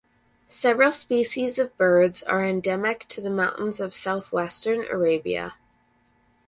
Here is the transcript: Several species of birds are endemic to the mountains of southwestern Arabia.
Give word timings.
Several 0.47 0.91
species 0.93 1.59
of 1.59 1.77
birds 1.77 2.23
are 2.23 2.43
endemic 2.43 3.07
to 3.09 3.21
the 3.21 3.29
mountains 3.29 3.79
of 3.79 3.93
southwestern 3.93 4.83
Arabia. 4.85 5.53